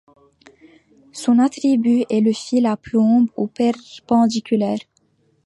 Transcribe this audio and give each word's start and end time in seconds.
Son 1.11 1.37
attribut 1.37 2.05
est 2.09 2.21
le 2.21 2.33
fil 2.33 2.65
à 2.65 2.75
plomb 2.75 3.27
ou 3.37 3.45
perpendiculaire. 3.45 4.79